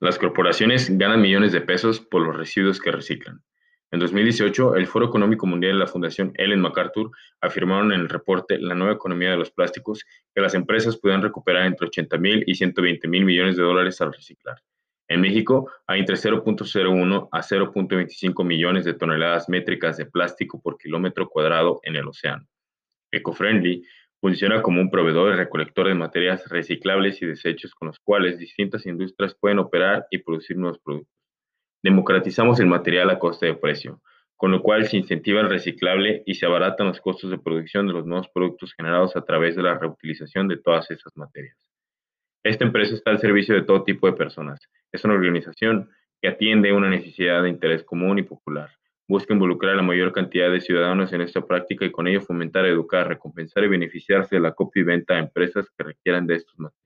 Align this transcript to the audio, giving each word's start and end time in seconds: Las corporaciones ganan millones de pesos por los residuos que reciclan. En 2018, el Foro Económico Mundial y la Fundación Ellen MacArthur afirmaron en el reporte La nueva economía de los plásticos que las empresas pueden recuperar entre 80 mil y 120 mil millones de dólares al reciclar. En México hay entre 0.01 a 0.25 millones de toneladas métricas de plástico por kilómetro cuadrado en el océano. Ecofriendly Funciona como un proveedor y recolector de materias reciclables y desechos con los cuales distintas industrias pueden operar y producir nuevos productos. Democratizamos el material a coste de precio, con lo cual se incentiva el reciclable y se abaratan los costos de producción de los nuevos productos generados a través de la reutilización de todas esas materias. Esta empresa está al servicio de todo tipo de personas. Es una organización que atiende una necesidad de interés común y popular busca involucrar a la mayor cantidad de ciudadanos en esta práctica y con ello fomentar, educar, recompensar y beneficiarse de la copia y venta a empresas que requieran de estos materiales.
Las 0.00 0.18
corporaciones 0.18 0.96
ganan 0.96 1.20
millones 1.20 1.52
de 1.52 1.60
pesos 1.60 2.00
por 2.00 2.22
los 2.22 2.34
residuos 2.34 2.80
que 2.80 2.90
reciclan. 2.90 3.42
En 3.90 4.00
2018, 4.00 4.76
el 4.76 4.86
Foro 4.86 5.04
Económico 5.04 5.46
Mundial 5.46 5.76
y 5.76 5.78
la 5.78 5.86
Fundación 5.86 6.32
Ellen 6.36 6.62
MacArthur 6.62 7.10
afirmaron 7.42 7.92
en 7.92 8.00
el 8.00 8.08
reporte 8.08 8.58
La 8.58 8.74
nueva 8.74 8.94
economía 8.94 9.30
de 9.30 9.36
los 9.36 9.50
plásticos 9.50 10.06
que 10.34 10.40
las 10.40 10.54
empresas 10.54 10.96
pueden 10.96 11.20
recuperar 11.20 11.66
entre 11.66 11.88
80 11.88 12.16
mil 12.16 12.44
y 12.46 12.54
120 12.54 13.08
mil 13.08 13.26
millones 13.26 13.58
de 13.58 13.62
dólares 13.62 14.00
al 14.00 14.14
reciclar. 14.14 14.62
En 15.06 15.20
México 15.20 15.70
hay 15.86 16.00
entre 16.00 16.16
0.01 16.16 17.28
a 17.30 17.40
0.25 17.42 18.42
millones 18.42 18.86
de 18.86 18.94
toneladas 18.94 19.50
métricas 19.50 19.98
de 19.98 20.06
plástico 20.06 20.62
por 20.62 20.78
kilómetro 20.78 21.28
cuadrado 21.28 21.80
en 21.82 21.96
el 21.96 22.08
océano. 22.08 22.46
Ecofriendly 23.12 23.84
Funciona 24.20 24.60
como 24.60 24.82
un 24.82 24.90
proveedor 24.90 25.32
y 25.32 25.36
recolector 25.36 25.88
de 25.88 25.94
materias 25.94 26.46
reciclables 26.50 27.22
y 27.22 27.26
desechos 27.26 27.74
con 27.74 27.88
los 27.88 27.98
cuales 28.00 28.38
distintas 28.38 28.84
industrias 28.84 29.34
pueden 29.34 29.58
operar 29.58 30.06
y 30.10 30.18
producir 30.18 30.58
nuevos 30.58 30.78
productos. 30.78 31.16
Democratizamos 31.82 32.60
el 32.60 32.66
material 32.66 33.08
a 33.08 33.18
coste 33.18 33.46
de 33.46 33.54
precio, 33.54 34.02
con 34.36 34.50
lo 34.50 34.62
cual 34.62 34.86
se 34.86 34.98
incentiva 34.98 35.40
el 35.40 35.48
reciclable 35.48 36.22
y 36.26 36.34
se 36.34 36.44
abaratan 36.44 36.88
los 36.88 37.00
costos 37.00 37.30
de 37.30 37.38
producción 37.38 37.86
de 37.86 37.94
los 37.94 38.04
nuevos 38.04 38.28
productos 38.28 38.74
generados 38.74 39.16
a 39.16 39.24
través 39.24 39.56
de 39.56 39.62
la 39.62 39.78
reutilización 39.78 40.48
de 40.48 40.58
todas 40.58 40.90
esas 40.90 41.16
materias. 41.16 41.56
Esta 42.44 42.64
empresa 42.64 42.94
está 42.94 43.12
al 43.12 43.20
servicio 43.20 43.54
de 43.54 43.62
todo 43.62 43.84
tipo 43.84 44.06
de 44.06 44.12
personas. 44.12 44.60
Es 44.92 45.02
una 45.04 45.14
organización 45.14 45.88
que 46.20 46.28
atiende 46.28 46.74
una 46.74 46.90
necesidad 46.90 47.42
de 47.42 47.48
interés 47.48 47.84
común 47.84 48.18
y 48.18 48.22
popular 48.22 48.70
busca 49.10 49.34
involucrar 49.34 49.72
a 49.72 49.76
la 49.76 49.82
mayor 49.82 50.12
cantidad 50.12 50.52
de 50.52 50.60
ciudadanos 50.60 51.12
en 51.12 51.20
esta 51.20 51.44
práctica 51.44 51.84
y 51.84 51.90
con 51.90 52.06
ello 52.06 52.20
fomentar, 52.20 52.64
educar, 52.64 53.08
recompensar 53.08 53.64
y 53.64 53.68
beneficiarse 53.68 54.36
de 54.36 54.40
la 54.40 54.52
copia 54.52 54.82
y 54.82 54.84
venta 54.84 55.14
a 55.14 55.18
empresas 55.18 55.66
que 55.76 55.82
requieran 55.82 56.28
de 56.28 56.36
estos 56.36 56.56
materiales. 56.56 56.79